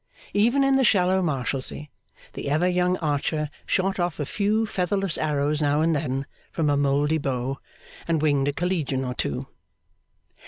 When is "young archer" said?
2.67-3.51